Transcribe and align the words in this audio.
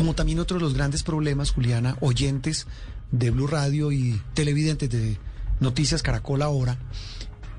como 0.00 0.14
también 0.14 0.38
otro 0.38 0.56
de 0.56 0.62
los 0.62 0.72
grandes 0.72 1.02
problemas, 1.02 1.50
Juliana, 1.50 1.98
oyentes 2.00 2.66
de 3.10 3.30
Blue 3.30 3.46
Radio 3.46 3.92
y 3.92 4.18
televidentes 4.32 4.88
de 4.88 5.18
Noticias 5.60 6.02
Caracol 6.02 6.40
ahora, 6.40 6.78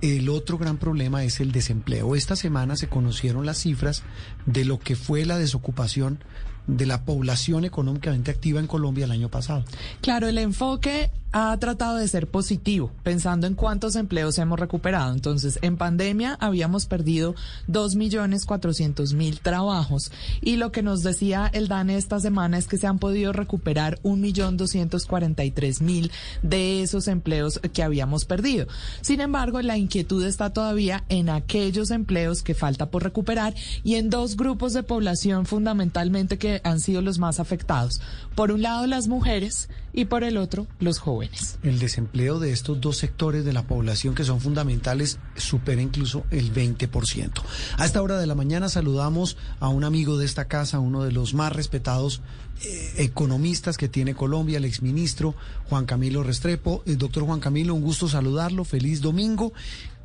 el 0.02 0.28
otro 0.28 0.58
gran 0.58 0.78
problema 0.78 1.24
es 1.24 1.40
el 1.40 1.52
desempleo. 1.52 2.16
Esta 2.16 2.36
semana 2.36 2.76
se 2.78 2.88
conocieron 2.88 3.46
las 3.46 3.60
cifras 3.60 4.02
de 4.48 4.66
lo 4.66 4.80
que 4.80 4.96
fue 4.96 5.24
la 5.24 5.38
desocupación 5.38 6.24
de 6.68 6.86
la 6.86 7.04
población 7.04 7.66
económicamente 7.66 8.32
activa 8.32 8.60
en 8.60 8.68
Colombia 8.68 9.06
el 9.06 9.12
año 9.12 9.30
pasado. 9.30 9.64
Claro, 10.02 10.28
el 10.28 10.38
enfoque 10.38 11.10
ha 11.34 11.58
tratado 11.58 11.96
de 11.96 12.08
ser 12.08 12.28
positivo, 12.28 12.92
pensando 13.04 13.48
en 13.48 13.56
cuántos 13.56 13.96
empleos 13.96 14.38
hemos 14.38 14.60
recuperado. 14.60 15.14
Entonces, 15.14 15.60
en 15.62 15.78
pandemia 15.78 16.38
habíamos 16.42 16.88
perdido 16.88 17.36
2.400.000 17.70 19.40
trabajos 19.40 20.12
y 20.42 20.58
lo 20.58 20.74
que 20.74 20.84
nos 20.84 21.04
decía 21.04 21.50
el 21.54 21.70
DANE 21.70 21.96
esta 21.96 22.20
semana 22.20 22.58
es 22.58 22.68
que 22.68 22.78
se 22.78 22.88
han 22.88 23.00
podido 23.00 23.32
recuperar 23.32 23.98
1.243.000 24.04 26.12
de 26.42 26.82
esos 26.82 27.08
empleos 27.08 27.62
que 27.74 27.84
habíamos 27.84 28.26
perdido. 28.26 28.68
Sin 29.00 29.22
embargo, 29.22 29.62
la 29.62 29.78
inquietud 29.78 30.26
está 30.26 30.52
todavía 30.52 31.06
en 31.08 31.30
aquellos 31.30 31.92
empleos 31.92 32.44
que 32.44 32.56
falta 32.56 32.90
por 32.90 33.04
recuperar 33.04 33.56
y 33.84 33.96
en 33.96 34.10
dos 34.10 34.36
grupos 34.36 34.74
de 34.74 34.84
población 34.84 35.46
fundamentalmente 35.46 36.38
que 36.38 36.51
han 36.64 36.80
sido 36.80 37.02
los 37.02 37.20
más 37.20 37.40
afectados. 37.40 38.02
Por 38.36 38.52
un 38.52 38.62
lado, 38.62 38.88
las 38.88 39.08
mujeres 39.08 39.70
y 39.94 40.06
por 40.06 40.24
el 40.24 40.38
otro, 40.38 40.68
los 40.80 41.00
jóvenes. 41.00 41.60
El 41.64 41.80
desempleo 41.80 42.40
de 42.40 42.52
estos 42.52 42.82
dos 42.82 42.98
sectores 42.98 43.46
de 43.46 43.54
la 43.54 43.64
población 43.64 44.16
que 44.16 44.24
son 44.24 44.40
fundamentales 44.42 45.20
supera 45.36 45.82
incluso 45.82 46.24
el 46.32 46.54
20%. 46.54 47.42
A 47.78 47.86
esta 47.86 48.02
hora 48.02 48.18
de 48.18 48.28
la 48.28 48.36
mañana 48.36 48.70
saludamos 48.70 49.38
a 49.60 49.68
un 49.68 49.84
amigo 49.84 50.18
de 50.18 50.26
esta 50.26 50.46
casa, 50.46 50.80
uno 50.80 51.04
de 51.04 51.12
los 51.12 51.34
más 51.34 51.54
respetados 51.54 52.22
eh, 52.64 52.94
economistas 52.98 53.76
que 53.78 53.90
tiene 53.90 54.14
Colombia, 54.14 54.58
el 54.58 54.66
exministro 54.66 55.36
Juan 55.68 55.86
Camilo 55.86 56.24
Restrepo. 56.24 56.84
El 56.86 56.98
doctor 56.98 57.24
Juan 57.24 57.40
Camilo, 57.40 57.74
un 57.74 57.82
gusto 57.82 58.08
saludarlo, 58.08 58.64
feliz 58.66 59.02
domingo. 59.02 59.52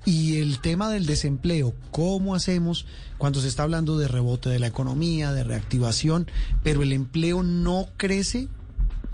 Y 0.07 0.39
el 0.41 0.61
tema 0.61 0.89
del 0.89 1.05
desempleo, 1.05 1.75
¿cómo 1.91 2.37
hacemos 2.37 2.87
cuando 3.19 3.41
se 3.41 3.49
está 3.49 3.65
hablando 3.65 3.99
de 3.99 4.07
rebote 4.07 4.49
de 4.49 4.61
la 4.61 4.69
economía, 4.69 5.33
de 5.33 5.43
reactivación, 5.43 6.29
pero 6.63 6.85
el 6.85 6.93
empleo 6.93 7.43
no 7.43 7.89
crece 7.97 8.47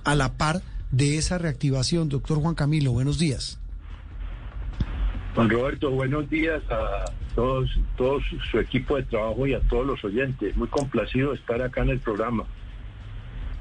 a 0.05 0.15
la 0.15 0.35
par 0.35 0.61
de 0.91 1.17
esa 1.17 1.39
reactivación? 1.39 2.11
Doctor 2.11 2.41
Juan 2.41 2.55
Camilo, 2.55 2.93
buenos 2.93 3.19
días. 3.19 3.59
Juan 5.35 5.49
Roberto, 5.49 5.91
buenos 5.91 6.29
días 6.29 6.63
a 6.71 7.11
todos, 7.35 7.71
todos 7.97 8.23
su 8.51 8.59
equipo 8.59 8.97
de 8.97 9.05
trabajo 9.05 9.47
y 9.47 9.55
a 9.55 9.61
todos 9.61 9.87
los 9.87 10.05
oyentes. 10.05 10.55
Muy 10.59 10.69
complacido 10.69 11.31
de 11.31 11.37
estar 11.37 11.63
acá 11.63 11.81
en 11.81 11.89
el 11.89 12.01
programa. 12.01 12.45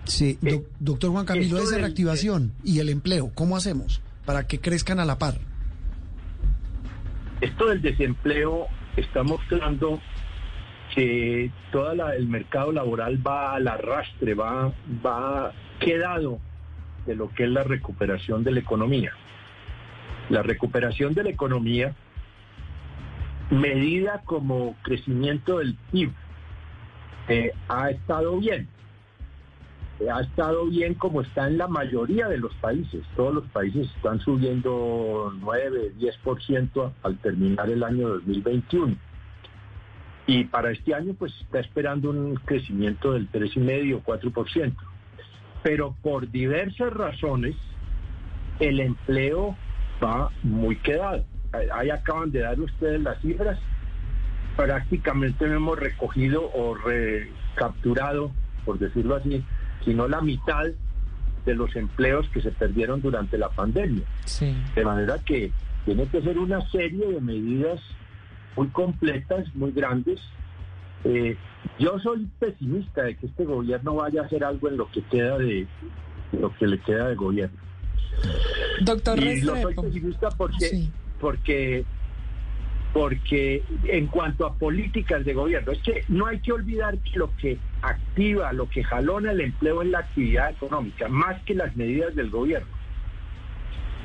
Sí, 0.04 0.38
eh, 0.44 0.66
doctor 0.82 1.12
Juan 1.12 1.26
Camilo, 1.26 1.60
esa 1.60 1.78
reactivación 1.78 2.52
y 2.62 2.80
el 2.80 2.90
empleo, 2.90 3.32
¿cómo 3.34 3.56
hacemos 3.56 4.02
para 4.26 4.48
que 4.48 4.60
crezcan 4.60 5.00
a 5.00 5.06
la 5.06 5.18
par? 5.18 5.40
Esto 7.42 7.68
del 7.68 7.82
desempleo 7.82 8.68
está 8.96 9.24
mostrando 9.24 10.00
que 10.94 11.52
todo 11.72 12.12
el 12.12 12.28
mercado 12.28 12.72
laboral 12.72 13.26
va 13.26 13.56
al 13.56 13.68
arrastre, 13.68 14.36
va, 14.36 14.72
va 15.04 15.52
quedado 15.80 16.40
de 17.08 17.16
lo 17.16 17.30
que 17.30 17.46
es 17.46 17.50
la 17.50 17.64
recuperación 17.64 18.44
de 18.44 18.52
la 18.52 18.60
economía. 18.60 19.12
La 20.30 20.44
recuperación 20.44 21.16
de 21.16 21.24
la 21.24 21.30
economía, 21.30 21.96
medida 23.50 24.22
como 24.24 24.76
crecimiento 24.84 25.58
del 25.58 25.76
PIB, 25.92 26.12
eh, 27.28 27.54
ha 27.70 27.90
estado 27.90 28.38
bien 28.38 28.68
ha 30.10 30.22
estado 30.22 30.66
bien 30.66 30.94
como 30.96 31.22
está 31.22 31.48
en 31.48 31.58
la 31.58 31.68
mayoría 31.68 32.28
de 32.28 32.38
los 32.38 32.54
países. 32.56 33.04
Todos 33.16 33.36
los 33.36 33.46
países 33.48 33.90
están 33.96 34.20
subiendo 34.20 35.34
9, 35.40 35.94
10% 36.00 36.92
al 37.04 37.18
terminar 37.20 37.70
el 37.70 37.84
año 37.84 38.10
2021. 38.10 38.96
Y 40.28 40.46
para 40.46 40.72
este 40.72 40.94
año 40.94 41.14
pues 41.14 41.34
está 41.42 41.60
esperando 41.60 42.10
un 42.10 42.36
crecimiento 42.36 43.14
del 43.14 43.30
3,5, 43.32 44.04
4%. 44.04 44.76
Pero 45.64 45.96
por 46.02 46.30
diversas 46.32 46.94
razones 46.94 47.56
el 48.60 48.80
empleo 48.80 49.56
va 50.04 50.30
muy 50.44 50.78
quedado. 50.78 51.26
Ahí 51.74 51.90
acaban 51.90 52.32
de 52.32 52.40
dar 52.40 52.60
ustedes 52.60 53.02
las 53.02 53.20
cifras. 53.22 53.60
Prácticamente 54.56 55.46
hemos 55.46 55.78
recogido 55.78 56.50
o 56.54 56.76
recapturado, 56.76 58.32
por 58.66 58.80
decirlo 58.80 59.16
así, 59.16 59.44
sino 59.84 60.08
la 60.08 60.22
mitad 60.22 60.66
de 61.46 61.56
los 61.56 61.76
empleos 61.76 62.28
que 62.30 62.42
se 62.42 62.52
perdieron 62.52 63.02
durante 63.02 63.38
la 63.38 63.50
pandemia. 63.50 64.04
De 64.76 64.86
manera 64.86 65.18
que 65.20 65.52
tiene 65.86 66.08
que 66.08 66.22
ser 66.22 66.38
una 66.38 66.62
serie 66.70 67.08
de 67.08 67.22
medidas 67.22 67.80
muy 68.56 68.68
completas, 68.70 69.54
muy 69.56 69.72
grandes. 69.72 70.20
Eh, 71.04 71.36
yo 71.80 71.98
soy 72.00 72.28
pesimista 72.40 73.04
de 73.04 73.16
que 73.16 73.26
este 73.26 73.46
gobierno 73.46 73.96
vaya 73.96 74.22
a 74.22 74.26
hacer 74.26 74.44
algo 74.44 74.70
en 74.70 74.78
lo 74.78 74.90
que 74.92 75.02
queda 75.04 75.38
de, 75.38 75.68
lo 76.32 76.56
que 76.56 76.68
le 76.68 76.80
queda 76.80 77.08
de 77.10 77.16
gobierno. 77.16 77.58
Doctor 78.82 79.20
y 79.24 79.42
soy 79.42 79.74
pesimista 79.74 80.30
porque, 80.30 80.90
porque 81.20 81.86
porque 82.94 83.64
en 83.86 84.08
cuanto 84.08 84.46
a 84.46 84.56
políticas 84.56 85.24
de 85.24 85.34
gobierno, 85.34 85.72
es 85.72 85.80
que 85.80 86.04
no 86.10 86.26
hay 86.26 86.40
que 86.40 86.52
olvidar 86.52 86.98
que 87.00 87.20
lo 87.20 87.36
que 87.38 87.58
activa, 87.82 88.52
lo 88.54 88.68
que 88.70 88.84
jalona 88.84 89.32
el 89.32 89.42
empleo 89.42 89.82
es 89.82 89.90
la 89.90 90.00
actividad 90.00 90.52
económica, 90.52 91.08
más 91.08 91.42
que 91.44 91.56
las 91.56 91.76
medidas 91.76 92.16
del 92.16 92.30
gobierno. 92.30 92.68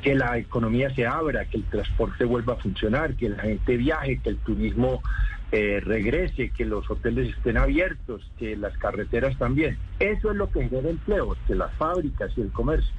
Que 0.02 0.14
la 0.14 0.38
economía 0.38 0.94
se 0.94 1.04
abra, 1.04 1.46
que 1.46 1.56
el 1.56 1.64
transporte 1.64 2.24
vuelva 2.24 2.52
a 2.52 2.56
funcionar, 2.56 3.14
que 3.16 3.30
la 3.30 3.42
gente 3.42 3.76
viaje, 3.76 4.20
que 4.22 4.30
el 4.30 4.36
turismo 4.38 5.02
eh, 5.50 5.80
regrese, 5.82 6.50
que 6.50 6.64
los 6.64 6.88
hoteles 6.88 7.30
estén 7.36 7.56
abiertos, 7.56 8.22
que 8.38 8.56
las 8.56 8.76
carreteras 8.78 9.36
también. 9.36 9.78
Eso 9.98 10.30
es 10.30 10.36
lo 10.36 10.48
que 10.50 10.68
genera 10.68 10.90
empleo, 10.90 11.36
que 11.48 11.56
las 11.56 11.72
fábricas 11.74 12.30
y 12.36 12.42
el 12.42 12.52
comercio. 12.52 12.92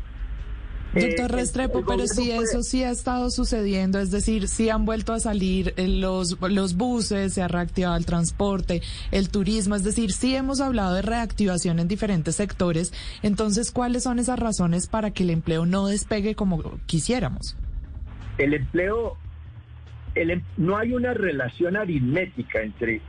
Doctor 0.93 1.31
eh, 1.31 1.35
Restrepo, 1.35 1.83
pero 1.85 2.07
si 2.07 2.31
eso 2.31 2.63
sí 2.63 2.83
ha 2.83 2.91
estado 2.91 3.29
sucediendo, 3.29 3.99
es 3.99 4.09
decir, 4.09 4.47
si 4.47 4.69
han 4.69 4.85
vuelto 4.85 5.13
a 5.13 5.19
salir 5.19 5.73
eh, 5.77 5.87
los, 5.87 6.37
los 6.41 6.75
buses, 6.75 7.33
se 7.33 7.41
ha 7.41 7.47
reactivado 7.47 7.97
el 7.97 8.05
transporte, 8.05 8.81
el 9.11 9.29
turismo, 9.29 9.75
es 9.75 9.83
decir, 9.83 10.11
si 10.11 10.35
hemos 10.35 10.61
hablado 10.61 10.95
de 10.95 11.01
reactivación 11.01 11.79
en 11.79 11.87
diferentes 11.87 12.35
sectores, 12.35 12.93
entonces, 13.21 13.71
¿cuáles 13.71 14.03
son 14.03 14.19
esas 14.19 14.39
razones 14.39 14.87
para 14.87 15.11
que 15.11 15.23
el 15.23 15.29
empleo 15.29 15.65
no 15.65 15.87
despegue 15.87 16.35
como 16.35 16.79
quisiéramos? 16.85 17.57
El 18.37 18.53
empleo, 18.53 19.17
el, 20.15 20.31
em, 20.31 20.43
no 20.57 20.77
hay 20.77 20.93
una 20.93 21.13
relación 21.13 21.75
aritmética 21.75 22.61
entre 22.61 23.01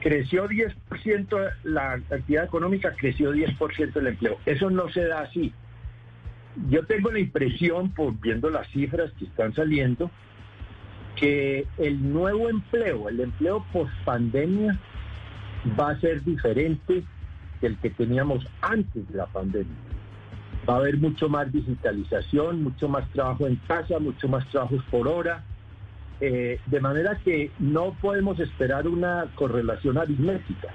creció 0.00 0.48
10% 0.48 1.36
la 1.62 1.92
actividad 1.92 2.44
económica, 2.44 2.92
creció 2.96 3.32
10% 3.32 4.00
el 4.00 4.08
empleo. 4.08 4.36
Eso 4.44 4.68
no 4.68 4.90
se 4.90 5.04
da 5.04 5.20
así 5.20 5.52
yo 6.68 6.84
tengo 6.86 7.10
la 7.10 7.18
impresión, 7.18 7.90
por 7.90 8.18
viendo 8.20 8.50
las 8.50 8.68
cifras 8.68 9.10
que 9.18 9.24
están 9.24 9.54
saliendo, 9.54 10.10
que 11.16 11.66
el 11.78 12.12
nuevo 12.12 12.48
empleo, 12.48 13.08
el 13.08 13.20
empleo 13.20 13.64
post 13.72 13.92
pandemia, 14.04 14.78
va 15.78 15.90
a 15.90 16.00
ser 16.00 16.22
diferente 16.24 17.04
del 17.60 17.78
que 17.78 17.90
teníamos 17.90 18.46
antes 18.60 19.08
de 19.08 19.16
la 19.16 19.26
pandemia. 19.26 19.76
Va 20.68 20.74
a 20.74 20.78
haber 20.78 20.96
mucho 20.98 21.28
más 21.28 21.52
digitalización, 21.52 22.62
mucho 22.62 22.88
más 22.88 23.08
trabajo 23.10 23.46
en 23.46 23.56
casa, 23.56 23.98
mucho 23.98 24.28
más 24.28 24.46
trabajos 24.48 24.82
por 24.90 25.08
hora, 25.08 25.44
eh, 26.20 26.60
de 26.66 26.80
manera 26.80 27.18
que 27.24 27.50
no 27.58 27.96
podemos 28.00 28.38
esperar 28.38 28.86
una 28.86 29.26
correlación 29.34 29.98
aritmética. 29.98 30.68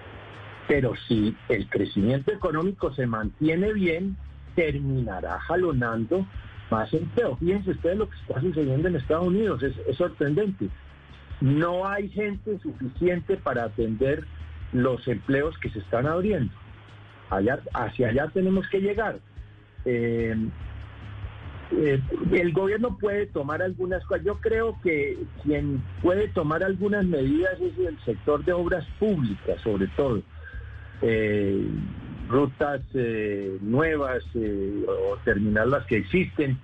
Pero 0.67 0.93
si 1.07 1.35
el 1.47 1.69
crecimiento 1.69 2.31
económico 2.33 2.93
se 2.93 3.05
mantiene 3.05 3.71
bien, 3.71 4.17
terminará 4.57 5.39
jalonando 5.41 6.25
más 6.71 6.91
empleo. 6.91 7.37
Fíjense 7.37 7.71
ustedes 7.71 7.97
lo 7.97 8.09
que 8.09 8.17
está 8.17 8.41
sucediendo 8.41 8.87
en 8.87 8.95
Estados 8.95 9.27
Unidos, 9.27 9.61
es, 9.61 9.95
sorprendente. 9.95 10.67
No 11.39 11.87
hay 11.87 12.09
gente 12.09 12.57
suficiente 12.59 13.37
para 13.37 13.65
atender 13.65 14.25
los 14.73 15.07
empleos 15.07 15.55
que 15.59 15.69
se 15.69 15.79
están 15.79 16.07
abriendo. 16.07 16.51
Allá, 17.29 17.59
hacia 17.75 18.09
allá 18.09 18.29
tenemos 18.33 18.67
que 18.69 18.81
llegar. 18.81 19.19
Eh, 19.85 20.35
eh, 21.73 22.01
el 22.31 22.51
gobierno 22.51 22.97
puede 22.97 23.27
tomar 23.27 23.61
algunas 23.61 24.03
cosas. 24.05 24.25
Yo 24.25 24.39
creo 24.39 24.75
que 24.81 25.19
quien 25.43 25.83
puede 26.01 26.29
tomar 26.29 26.63
algunas 26.63 27.05
medidas 27.05 27.61
es 27.61 27.77
el 27.77 27.99
sector 28.05 28.43
de 28.43 28.53
obras 28.53 28.85
públicas, 28.99 29.61
sobre 29.61 29.87
todo. 29.89 30.23
Eh, 31.03 31.67
rutas 32.27 32.81
eh, 32.93 33.57
nuevas 33.61 34.23
eh, 34.35 34.85
o 34.87 35.17
terminar 35.23 35.67
las 35.67 35.85
que 35.85 35.97
existen, 35.97 36.59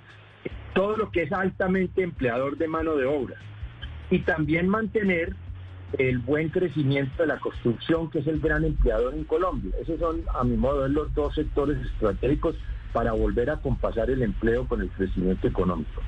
todo 0.73 0.97
lo 0.97 1.11
que 1.11 1.23
es 1.23 1.31
altamente 1.31 2.03
empleador 2.03 2.57
de 2.57 2.67
mano 2.67 2.95
de 2.95 3.05
obra. 3.05 3.35
Y 4.09 4.19
también 4.19 4.67
mantener 4.67 5.35
el 5.97 6.19
buen 6.19 6.49
crecimiento 6.49 7.23
de 7.23 7.27
la 7.27 7.39
construcción, 7.39 8.09
que 8.09 8.19
es 8.19 8.27
el 8.27 8.39
gran 8.39 8.63
empleador 8.63 9.13
en 9.13 9.23
Colombia. 9.23 9.71
Esos 9.81 9.99
son, 9.99 10.21
a 10.33 10.43
mi 10.43 10.57
modo, 10.57 10.87
los 10.87 11.13
dos 11.13 11.35
sectores 11.35 11.77
estratégicos 11.85 12.55
para 12.91 13.11
volver 13.11 13.49
a 13.49 13.57
compasar 13.57 14.09
el 14.09 14.21
empleo 14.21 14.67
con 14.67 14.81
el 14.81 14.89
crecimiento 14.89 15.47
económico. 15.47 16.01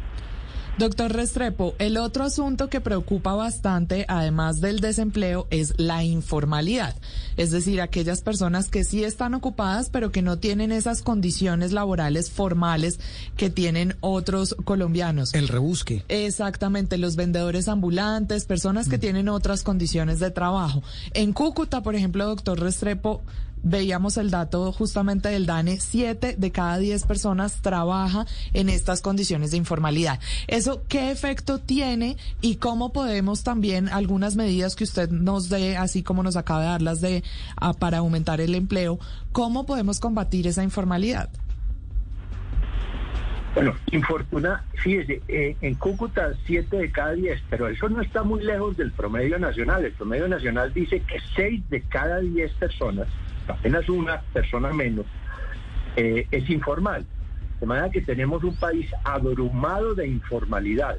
Doctor 0.78 1.14
Restrepo, 1.14 1.74
el 1.80 1.96
otro 1.96 2.26
asunto 2.26 2.70
que 2.70 2.82
preocupa 2.82 3.34
bastante, 3.34 4.04
además 4.10 4.60
del 4.60 4.82
desempleo, 4.82 5.48
es 5.50 5.74
la 5.78 6.04
informalidad. 6.04 6.94
Es 7.38 7.52
decir, 7.52 7.80
aquellas 7.80 8.22
personas 8.22 8.68
que 8.68 8.84
sí 8.84 9.06
están 9.06 9.36
ocupadas, 9.36 9.90
pero 9.90 10.12
que 10.12 10.22
no 10.22 10.38
tienen 10.38 10.74
esas 10.74 11.02
condiciones 11.02 11.72
laborales 11.72 12.30
formales 12.30 13.00
que 13.38 13.50
tienen 13.50 13.96
otros 14.02 14.54
colombianos. 14.66 15.34
El 15.34 15.48
rebusque. 15.48 16.04
Exactamente, 16.10 16.98
los 16.98 17.16
vendedores 17.16 17.70
ambulantes, 17.70 18.44
personas 18.44 18.90
que 18.90 18.98
mm. 18.98 19.02
tienen 19.02 19.30
otras 19.30 19.64
condiciones 19.64 20.20
de 20.20 20.30
trabajo. 20.30 20.84
En 21.14 21.32
Cúcuta, 21.32 21.84
por 21.84 21.96
ejemplo, 21.96 22.26
doctor 22.26 22.60
Restrepo, 22.60 23.22
veíamos 23.66 24.18
el 24.18 24.32
dato 24.32 24.72
justamente 24.72 25.30
del 25.30 25.46
DANE, 25.46 25.80
siete 25.80 26.36
de 26.38 26.52
cada 26.52 26.78
diez 26.78 27.06
personas 27.06 27.62
trabaja 27.62 28.26
en 28.54 28.70
estas 28.70 29.02
condiciones 29.02 29.52
de 29.52 29.58
informalidad. 29.58 30.20
¿Eso 30.48 30.84
qué 30.88 31.12
efecto 31.12 31.60
tiene 31.60 32.16
y 32.42 32.58
cómo 32.58 32.94
podemos 32.94 33.44
también 33.44 33.90
algunas 33.90 34.36
medidas 34.36 34.76
que 34.76 34.86
usted 34.86 35.10
nos 35.10 35.50
dé, 35.50 35.76
así 35.76 36.04
como 36.04 36.24
nos 36.24 36.38
acaba 36.38 36.62
de 36.62 36.68
darlas 36.68 37.02
de, 37.02 37.24
ah, 37.58 37.74
para 37.74 37.98
aumentar 37.98 38.40
el 38.40 38.56
empleo, 38.56 39.00
cómo 39.32 39.66
podemos 39.66 40.00
combatir 40.00 40.48
esa 40.48 40.64
informalidad? 40.64 41.30
Bueno, 43.56 43.74
infortuna, 43.92 44.66
fíjese, 44.84 45.22
eh, 45.30 45.56
en 45.62 45.76
Cúcuta 45.76 46.34
siete 46.46 46.76
de 46.76 46.92
cada 46.92 47.14
diez, 47.14 47.42
pero 47.50 47.70
eso 47.70 47.88
no 47.88 48.02
está 48.02 48.22
muy 48.22 48.44
lejos 48.44 48.76
del 48.76 48.92
promedio 48.92 49.40
nacional. 49.40 49.86
El 49.86 49.94
promedio 49.94 50.28
nacional 50.28 50.74
dice 50.74 51.00
que 51.00 51.20
seis 51.38 51.64
de 51.70 51.82
cada 51.82 52.20
diez 52.20 52.52
personas 52.56 53.08
apenas 53.48 53.88
una 53.90 54.22
persona 54.34 54.72
menos, 54.72 55.06
eh, 55.96 56.28
es 56.32 56.50
informal. 56.50 57.06
De 57.60 57.66
manera 57.66 57.90
que 57.90 58.02
tenemos 58.02 58.44
un 58.44 58.56
país 58.56 58.90
abrumado 59.04 59.96
de 59.96 60.08
informalidad. 60.08 60.98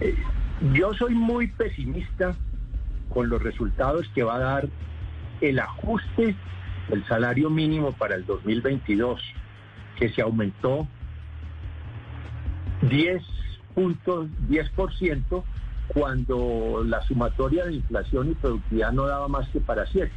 Eh, 0.00 0.16
yo 0.74 0.92
soy 0.94 1.14
muy 1.14 1.48
pesimista 1.48 2.34
con 3.08 3.28
los 3.28 3.42
resultados 3.42 4.08
que 4.14 4.22
va 4.22 4.36
a 4.36 4.40
dar 4.40 4.68
el 5.40 5.58
ajuste 5.58 6.34
del 6.88 7.06
salario 7.06 7.50
mínimo 7.50 7.92
para 7.92 8.14
el 8.16 8.26
2022, 8.26 9.20
que 9.98 10.08
se 10.10 10.22
aumentó 10.22 10.86
10 12.82 13.22
puntos, 13.74 14.28
10% 14.48 15.44
cuando 15.88 16.82
la 16.84 17.02
sumatoria 17.02 17.66
de 17.66 17.74
inflación 17.74 18.30
y 18.30 18.34
productividad 18.34 18.92
no 18.92 19.06
daba 19.06 19.28
más 19.28 19.48
que 19.48 19.60
para 19.60 19.86
7. 19.86 20.10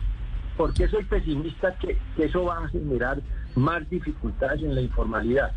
¿Por 0.58 0.74
qué 0.74 0.88
soy 0.88 1.04
pesimista 1.04 1.76
que, 1.78 1.98
eso 2.18 2.46
va 2.46 2.64
a 2.64 2.68
generar 2.70 3.20
más 3.56 3.90
dificultades 3.90 4.62
en 4.64 4.74
la 4.74 4.82
informalidad? 4.82 5.52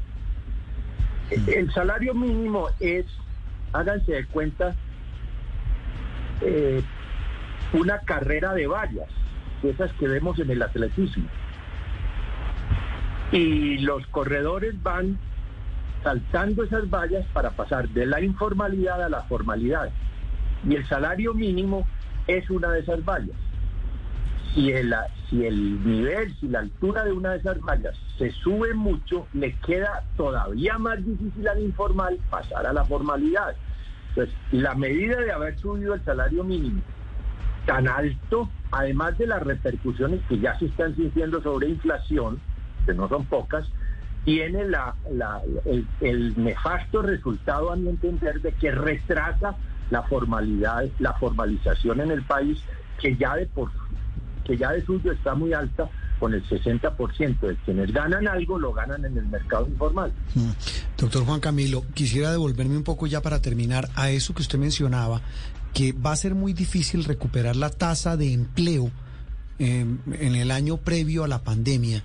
El 1.31 1.73
salario 1.73 2.15
mínimo 2.15 2.69
es, 2.81 3.07
háganse 3.73 4.13
de 4.13 4.27
cuenta, 4.27 4.75
eh, 6.41 6.83
una 7.73 8.01
carrera 8.01 8.55
de 8.55 8.67
vallas, 8.67 9.09
esas 9.63 9.93
que 9.95 10.09
vemos 10.09 10.39
en 10.41 10.51
el 10.51 10.63
atletismo. 10.63 11.29
Y 13.31 13.79
los 13.79 14.05
corredores 14.09 14.83
van 14.83 15.19
saltando 16.03 16.65
esas 16.65 16.89
vallas 16.91 17.27
para 17.33 17.51
pasar 17.51 17.89
de 17.91 18.07
la 18.07 18.21
informalidad 18.21 19.03
a 19.03 19.09
la 19.09 19.23
formalidad. 19.25 19.91
Y 20.69 20.75
el 20.75 20.89
salario 20.89 21.35
mínimo 21.35 21.87
es 22.27 22.49
una 22.51 22.71
de 22.71 22.81
esas 22.81 23.05
vallas 23.05 23.37
si 24.55 24.73
el, 24.73 24.95
si 25.29 25.45
el 25.45 25.85
nivel, 25.85 26.35
si 26.39 26.49
la 26.49 26.61
altura 26.61 27.05
de 27.05 27.13
una 27.13 27.31
de 27.33 27.39
esas 27.39 27.61
vallas 27.61 27.97
se 28.17 28.31
sube 28.31 28.75
mucho, 28.75 29.27
le 29.33 29.55
queda 29.57 30.03
todavía 30.17 30.79
más 30.79 31.05
difícil 31.05 31.47
al 31.49 31.63
informal 31.63 32.19
pasar 32.31 32.67
a 32.67 32.73
la 32.73 32.85
formalidad. 32.85 33.55
Entonces, 34.11 34.35
la 34.53 34.75
medida 34.75 35.21
de 35.21 35.33
haber 35.33 35.59
subido 35.59 35.95
el 35.95 36.05
salario 36.05 36.45
mínimo 36.45 36.83
tan 37.67 37.87
alto, 37.87 38.49
además 38.71 39.19
de 39.19 39.27
las 39.27 39.43
repercusiones 39.43 40.23
que 40.29 40.39
ya 40.39 40.59
se 40.59 40.67
están 40.67 40.97
sintiendo 40.97 41.43
sobre 41.43 41.69
inflación, 41.69 42.41
que 42.87 42.95
no 42.95 43.09
son 43.09 43.27
pocas, 43.27 43.69
tiene 44.25 44.65
la, 44.67 44.95
el, 45.67 45.87
el 46.01 46.43
nefasto 46.43 47.03
resultado, 47.03 47.71
a 47.71 47.77
mi 47.77 47.91
entender, 47.91 48.41
de 48.41 48.53
que 48.53 48.71
retrasa 48.71 49.55
la 49.91 50.03
formalidad, 50.03 50.87
la 50.99 51.13
formalización 51.15 52.01
en 52.01 52.11
el 52.11 52.23
país, 52.25 52.59
que 53.01 53.17
ya 53.17 53.37
de 53.37 53.47
por 53.47 53.71
que 54.49 54.57
ya 54.57 54.73
de 54.73 54.85
suyo 54.85 55.13
está 55.13 55.35
muy 55.35 55.53
alta, 55.53 55.91
con 56.19 56.33
el 56.33 56.43
60% 56.49 57.41
de 57.41 57.57
quienes 57.65 57.93
ganan 57.93 58.27
algo 58.27 58.59
lo 58.59 58.73
ganan 58.73 59.05
en 59.05 59.17
el 59.19 59.27
mercado 59.27 59.69
informal. 59.69 60.11
Mm. 60.35 60.51
Doctor 60.97 61.25
Juan 61.25 61.39
Camilo, 61.39 61.85
quisiera 61.95 62.33
devolverme 62.33 62.77
un 62.77 62.83
poco 62.83 63.07
ya 63.07 63.21
para 63.21 63.41
terminar 63.41 63.91
a 63.95 64.11
eso 64.11 64.35
que 64.35 64.43
usted 64.43 64.59
mencionaba, 64.59 65.21
que 65.75 65.93
va 65.93 66.13
a 66.13 66.17
ser 66.17 66.35
muy 66.35 66.55
difícil 66.55 67.05
recuperar 67.05 67.57
la 67.57 67.69
tasa 67.69 68.17
de 68.17 68.33
empleo 68.33 68.91
em, 69.59 69.99
en 70.13 70.35
el 70.35 70.51
año 70.51 70.79
previo 70.79 71.25
a 71.25 71.29
la 71.29 71.43
pandemia. 71.45 72.03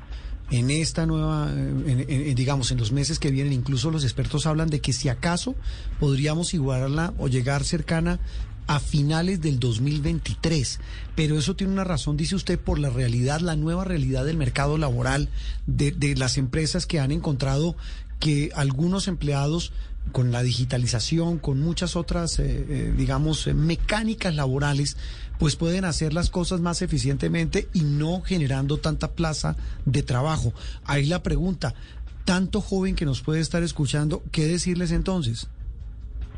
En 0.52 0.70
esta 0.70 1.06
nueva, 1.06 1.50
digamos, 2.36 2.70
en 2.72 2.78
los 2.78 2.92
meses 2.92 3.18
que 3.18 3.32
vienen, 3.32 3.54
incluso 3.54 3.90
los 3.90 4.04
expertos 4.04 4.46
hablan 4.46 4.70
de 4.70 4.82
que 4.82 4.94
si 4.94 5.10
acaso 5.10 5.56
podríamos 6.00 6.54
igualarla 6.54 7.14
o 7.18 7.30
llegar 7.30 7.64
cercana 7.64 8.20
a 8.68 8.80
finales 8.80 9.42
del 9.42 9.60
2023. 9.60 10.80
Pero 11.16 11.38
eso 11.38 11.56
tiene 11.56 11.74
una 11.74 11.84
razón, 11.84 12.18
dice 12.18 12.36
usted, 12.36 12.60
por 12.60 12.80
la 12.80 12.90
realidad, 12.90 13.40
la 13.42 13.56
nueva 13.56 13.84
realidad 13.84 14.26
del 14.26 14.38
mercado 14.38 14.78
laboral, 14.78 15.30
de, 15.68 16.16
las 16.18 16.38
empresas 16.38 16.86
que 16.86 17.00
han 17.00 17.12
encontrado 17.12 17.76
que 18.20 18.52
algunos 18.56 19.08
empleados 19.08 19.74
con 20.12 20.32
la 20.32 20.44
digitalización, 20.44 21.40
con 21.40 21.60
muchas 21.60 21.96
otras, 21.96 22.40
eh, 22.40 22.66
eh, 22.68 22.94
digamos, 22.98 23.48
eh, 23.48 23.54
mecánicas 23.54 24.36
laborales, 24.36 24.98
pues 25.40 25.56
pueden 25.56 25.86
hacer 25.86 26.14
las 26.14 26.30
cosas 26.30 26.60
más 26.60 26.82
eficientemente 26.82 27.70
y 27.74 27.82
no 27.82 28.22
generando 28.22 28.78
tanta 28.78 29.12
plaza 29.12 29.56
de 29.86 30.04
trabajo. 30.04 30.54
Ahí 30.86 31.06
la 31.06 31.24
pregunta, 31.24 31.74
tanto 32.26 32.62
joven 32.62 32.96
que 32.96 33.06
nos 33.06 33.22
puede 33.22 33.42
estar 33.42 33.64
escuchando, 33.64 34.24
¿qué 34.32 34.48
decirles 34.48 34.92
entonces? 34.92 35.48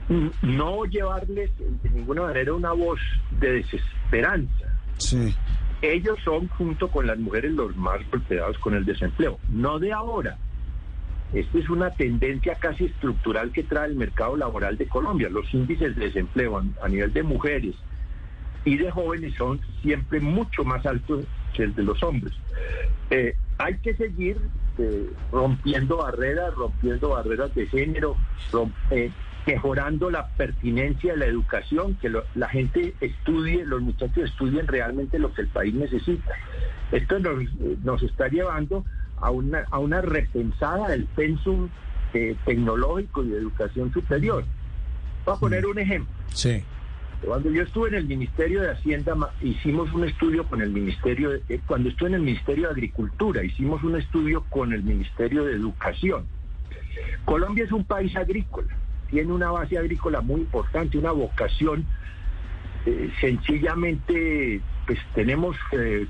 No 0.10 0.86
llevarles 0.86 1.52
de 1.58 1.90
ninguna 1.90 2.24
manera 2.24 2.54
una 2.54 2.72
voz 2.74 3.00
de 3.40 3.54
desesperanza. 3.54 4.80
Sí. 4.98 5.34
Ellos 5.82 6.18
son, 6.24 6.48
junto 6.50 6.90
con 6.90 7.08
las 7.08 7.18
mujeres, 7.18 7.52
los 7.52 7.76
más 7.76 8.00
golpeados 8.10 8.58
con 8.60 8.76
el 8.76 8.86
desempleo. 8.86 9.40
No 9.50 9.80
de 9.80 9.92
ahora. 9.94 10.38
Esta 11.34 11.58
es 11.58 11.70
una 11.70 11.90
tendencia 11.92 12.56
casi 12.56 12.86
estructural 12.86 13.52
que 13.52 13.64
trae 13.64 13.88
el 13.90 13.96
mercado 13.96 14.38
laboral 14.38 14.78
de 14.78 14.88
Colombia. 14.88 15.30
Los 15.30 15.52
índices 15.54 15.96
de 15.96 16.06
desempleo 16.06 16.64
a 16.82 16.88
nivel 16.88 17.12
de 17.12 17.24
mujeres 17.24 17.76
y 18.64 18.78
de 18.78 18.90
jóvenes 18.90 19.34
son 19.36 19.60
siempre 19.82 20.20
mucho 20.20 20.64
más 20.64 20.86
altos 20.86 21.26
que 21.54 21.64
el 21.64 21.76
de 21.76 21.84
los 21.84 22.02
hombres. 22.04 22.34
Eh, 23.10 23.36
hay 23.58 23.78
que 23.78 23.96
seguir 23.96 24.38
eh, 24.78 25.10
rompiendo 25.32 25.98
barreras, 25.98 26.54
rompiendo 26.56 27.10
barreras 27.10 27.54
de 27.56 27.68
género, 27.68 28.16
eh, 28.92 29.12
mejorando 29.46 30.10
la 30.10 30.28
pertinencia 30.30 31.14
de 31.14 31.20
la 31.20 31.26
educación, 31.26 31.96
que 31.96 32.12
la 32.34 32.50
gente 32.50 32.96
estudie, 33.00 33.66
los 33.66 33.82
muchachos 33.82 34.26
estudien 34.26 34.68
realmente 34.68 35.20
lo 35.20 35.34
que 35.34 35.44
el 35.44 35.48
país 35.48 35.74
necesita. 35.74 36.34
Esto 36.92 37.20
nos, 37.20 38.04
está 38.04 38.28
llevando 38.28 38.86
a 39.18 39.32
una, 39.32 39.66
a 39.70 39.80
una 39.80 40.02
repensada 40.02 40.90
del 40.90 41.06
pensum 41.06 41.70
eh, 42.14 42.36
tecnológico 42.46 43.24
y 43.24 43.30
de 43.30 43.38
educación 43.38 43.92
superior. 43.94 44.46
Voy 45.26 45.36
a 45.36 45.40
poner 45.40 45.66
un 45.66 45.80
ejemplo. 45.80 46.14
Sí. 46.34 46.64
Cuando 47.24 47.50
yo 47.50 47.64
estuve 47.64 47.90
en 47.90 47.96
el 47.96 48.06
Ministerio 48.06 48.62
de 48.62 48.72
Hacienda, 48.72 49.16
hicimos 49.42 49.92
un 49.94 50.06
estudio 50.06 50.46
con 50.48 50.62
el 50.62 50.70
Ministerio, 50.70 51.32
de, 51.32 51.42
eh, 51.50 51.60
cuando 51.66 51.90
estuve 51.90 52.10
en 52.10 52.16
el 52.16 52.22
Ministerio 52.22 52.66
de 52.68 52.74
Agricultura, 52.74 53.44
hicimos 53.44 53.84
un 53.84 53.96
estudio 53.96 54.44
con 54.50 54.74
el 54.74 54.84
Ministerio 54.84 55.46
de 55.46 55.54
Educación. 55.54 56.26
Colombia 57.26 57.64
es 57.64 57.72
un 57.72 57.84
país 57.84 58.16
agrícola 58.16 58.68
tiene 59.16 59.32
una 59.32 59.50
base 59.50 59.78
agrícola 59.78 60.20
muy 60.20 60.42
importante, 60.42 60.98
una 60.98 61.14
vocación. 61.14 61.86
Eh, 62.86 63.10
sencillamente, 63.22 64.60
pues 64.86 65.00
tenemos 65.14 65.56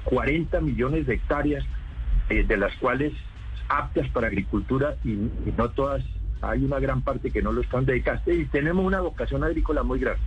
40 0.06 0.58
eh, 0.58 0.62
millones 0.62 1.06
de 1.06 1.14
hectáreas, 1.14 1.64
eh, 2.32 2.44
de 2.44 2.58
las 2.58 2.76
cuales 2.78 3.14
aptas 3.70 4.10
para 4.10 4.26
agricultura 4.26 4.96
y, 5.04 5.30
no 5.56 5.70
todas, 5.70 6.04
hay 6.42 6.66
una 6.66 6.80
gran 6.80 7.04
parte 7.04 7.30
que 7.30 7.44
no 7.44 7.52
lo 7.52 7.62
están 7.62 7.86
dedicadas. 7.86 8.24
Y 8.26 8.46
tenemos 8.46 8.84
una 8.84 9.02
vocación 9.02 9.44
agrícola 9.44 9.84
muy 9.84 10.00
grande. 10.00 10.22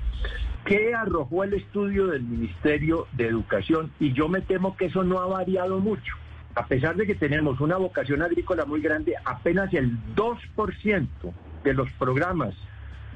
¿Qué 0.65 0.95
arrojó 0.95 1.43
el 1.43 1.55
estudio 1.55 2.07
del 2.07 2.23
Ministerio 2.23 3.09
de 3.11 3.27
Educación? 3.27 3.91
Y 3.99 4.13
yo 4.13 4.29
me 4.29 4.41
temo 4.41 4.77
que 4.77 4.85
eso 4.85 5.03
no 5.03 5.19
ha 5.19 5.27
variado 5.27 5.81
mucho. 5.81 6.15
A 6.55 6.67
pesar 6.67 6.95
de 6.95 7.09
que 7.09 7.17
tenemos 7.17 7.61
una 7.61 7.77
vocación 7.77 8.23
agrícola 8.23 8.65
muy 8.67 8.81
grande, 8.81 9.15
apenas 9.25 9.75
el 9.75 9.99
2% 10.15 11.09
de 11.65 11.75
los 11.75 11.91
programas 11.93 12.55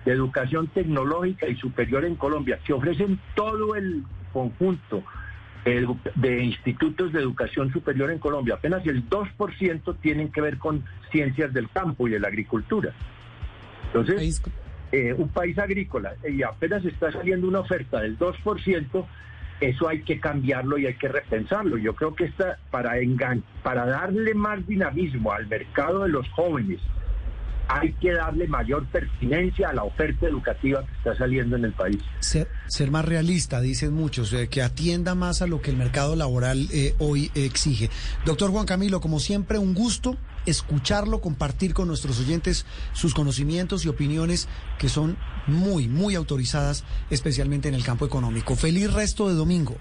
de 0.05 0.13
educación 0.13 0.69
tecnológica 0.69 1.49
y 1.49 1.57
superior 1.57 2.05
en 2.05 2.17
Colombia, 2.17 2.59
que 2.65 2.73
ofrecen 2.73 3.21
todo 3.35 3.75
el 3.75 4.05
conjunto 4.33 5.05
de 5.65 6.43
institutos 6.43 7.13
de 7.13 7.21
educación 7.21 7.73
superior 7.73 8.11
en 8.11 8.19
Colombia, 8.19 8.55
apenas 8.55 8.85
el 8.87 9.09
2% 9.09 9.97
tienen 10.01 10.33
que 10.33 10.41
ver 10.41 10.59
con 10.59 10.85
ciencias 11.13 11.53
del 11.53 11.69
campo 11.71 12.09
y 12.09 12.11
de 12.11 12.19
la 12.19 12.29
agricultura. 12.29 12.93
Entonces, 13.87 14.43
eh, 14.91 15.13
un 15.13 15.29
país 15.29 15.57
agrícola 15.59 16.15
y 16.29 16.43
apenas 16.43 16.85
está 16.85 17.13
saliendo 17.13 17.47
una 17.47 17.61
oferta 17.61 18.01
del 18.01 18.19
2%, 18.19 19.07
eso 19.61 19.89
hay 19.89 20.03
que 20.03 20.19
cambiarlo 20.19 20.79
y 20.79 20.87
hay 20.87 20.95
que 20.95 21.09
repensarlo. 21.09 21.79
Yo 21.79 21.95
creo 21.95 22.15
que 22.17 22.25
está 22.25 22.59
para 22.73 22.95
para 23.63 23.87
darle 23.87 24.35
más 24.35 24.67
dinamismo 24.67 25.33
al 25.33 25.47
mercado 25.47 26.03
de 26.03 26.09
los 26.09 26.29
jóvenes, 26.31 26.81
hay 27.73 27.93
que 27.95 28.13
darle 28.13 28.47
mayor 28.47 28.87
pertinencia 28.87 29.71
a 29.71 29.73
la 29.73 29.85
oferta 29.85 30.27
educativa 30.27 30.85
que 30.85 30.93
está 30.99 31.17
saliendo 31.17 31.57
en 31.57 31.65
el 31.65 31.73
país. 31.73 31.99
Ser, 32.21 32.49
más 32.91 33.05
realista, 33.05 33.61
dicen 33.61 33.95
muchos, 33.95 34.33
eh, 34.33 34.49
que 34.49 34.63
atienda 34.63 35.15
más 35.15 35.43
a 35.43 35.47
lo 35.47 35.63
que 35.63 35.71
el 35.71 35.77
mercado 35.77 36.15
laboral 36.15 36.69
eh, 36.73 36.95
hoy 36.99 37.31
exige. 37.35 37.89
Doctor 38.27 38.51
Juan 38.51 38.67
Camilo, 38.67 39.01
como 39.01 39.21
siempre, 39.21 39.59
un 39.59 39.75
gusto 39.75 40.17
escucharlo, 40.45 41.21
compartir 41.21 41.73
con 41.73 41.87
nuestros 41.87 42.21
oyentes 42.21 42.67
sus 42.93 43.15
conocimientos 43.15 43.85
y 43.85 43.89
opiniones 43.89 44.49
que 44.79 44.89
son 44.89 45.17
muy, 45.47 45.89
muy 45.89 46.15
autorizadas, 46.15 46.85
especialmente 47.11 47.69
en 47.69 47.75
el 47.75 47.85
campo 47.85 48.05
económico. 48.05 48.57
Feliz 48.57 48.93
resto 48.93 49.29
de 49.29 49.35
domingo. 49.35 49.77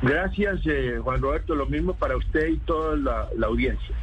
Gracias, 0.00 0.60
eh, 0.64 0.98
Juan 1.02 1.20
Roberto. 1.20 1.54
Lo 1.54 1.66
mismo 1.66 1.94
para 1.94 2.16
usted 2.16 2.48
y 2.48 2.56
toda 2.58 2.96
la 2.96 3.46
audiencia. 3.46 3.94